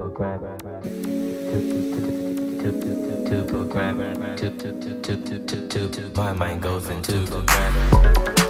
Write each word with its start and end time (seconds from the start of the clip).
Tuple 0.00 0.14
grabber. 0.14 0.56
Tuple 3.28 3.68
grabber. 3.68 4.34
Tuple 4.36 4.64
grabber. 5.68 6.16
My 6.16 6.32
mind 6.32 6.62
goes 6.62 6.88
into 6.88 7.12
tuple 7.12 7.44
grabber. 7.46 8.49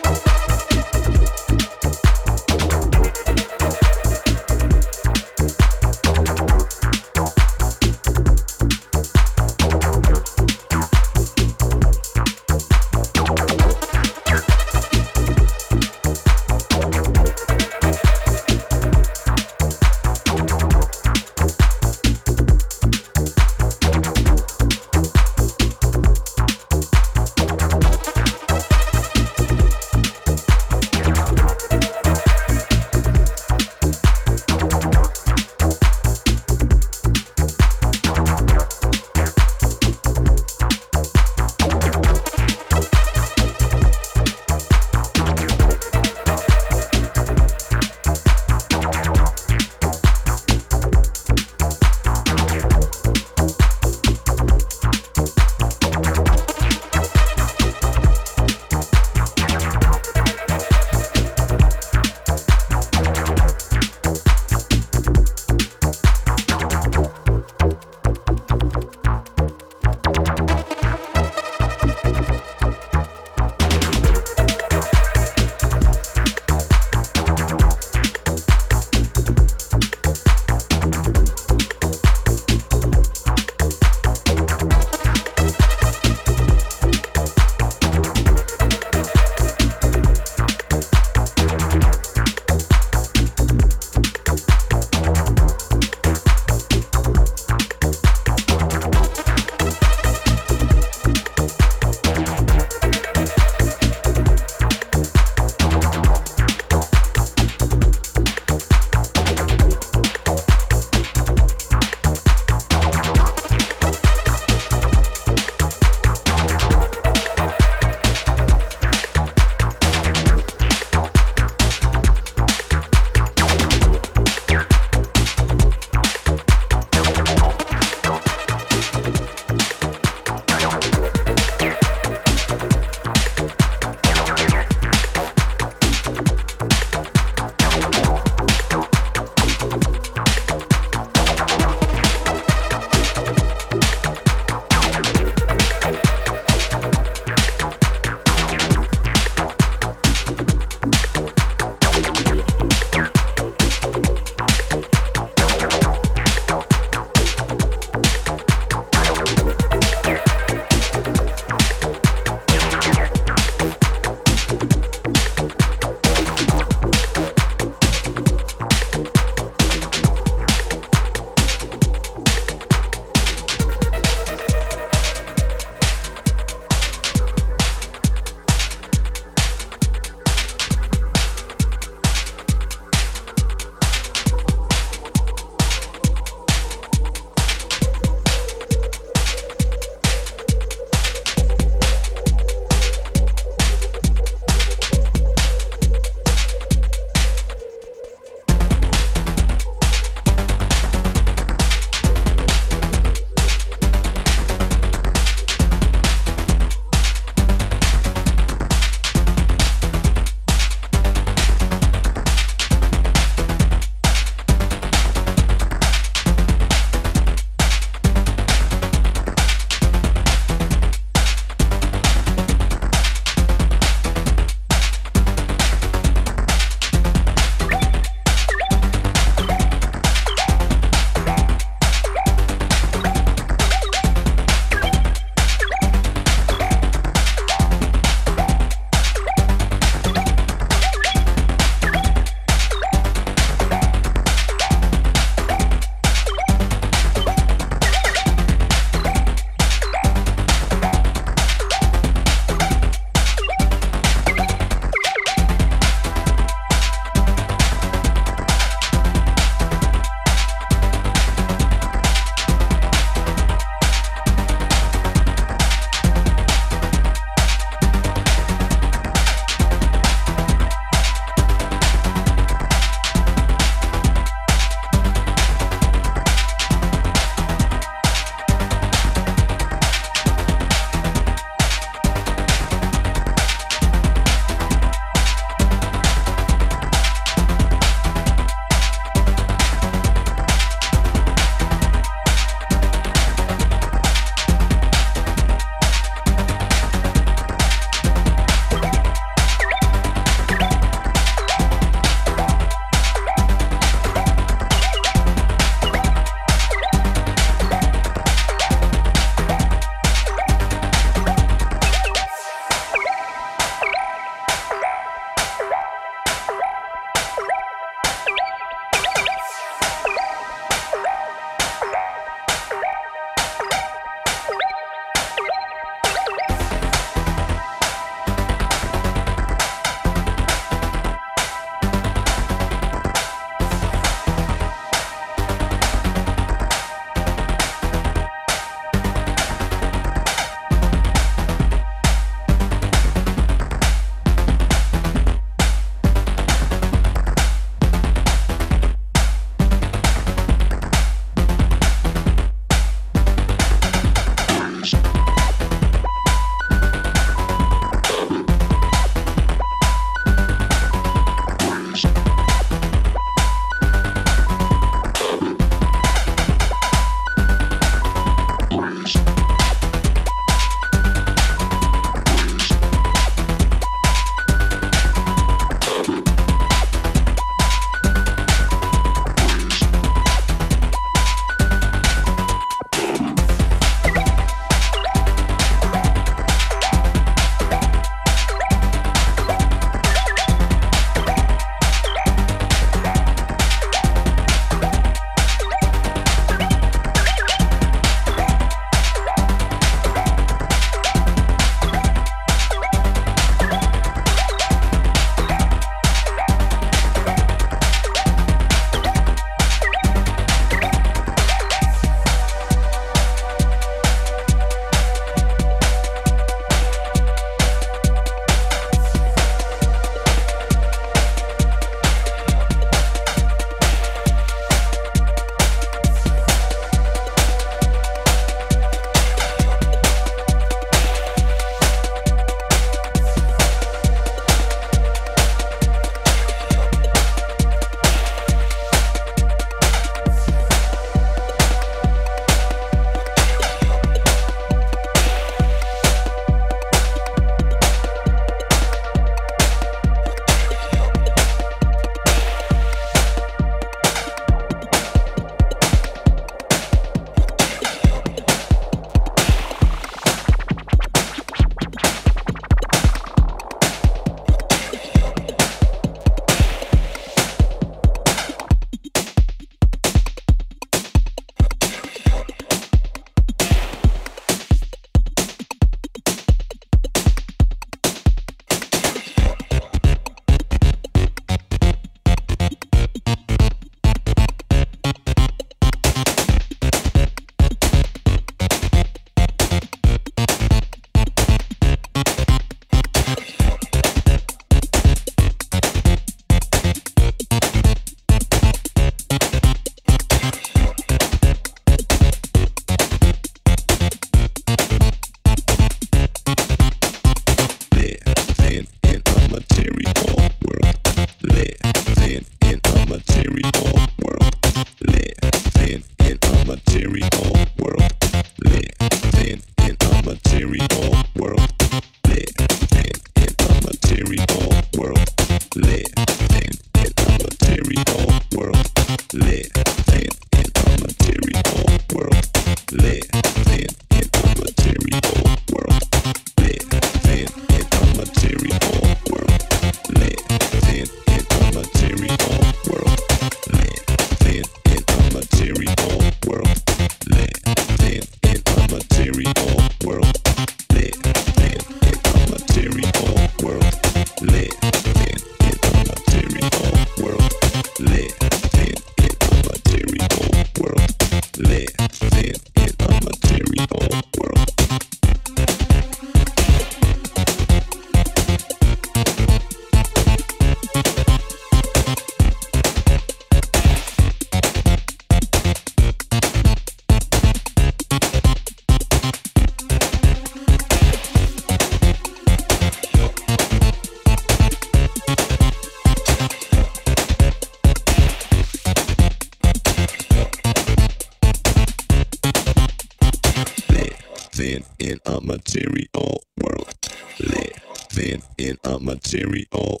material 595.58 596.44
world, 596.62 596.94
living 597.40 598.42
in 598.58 598.76
a 598.84 598.98
material 599.00 600.00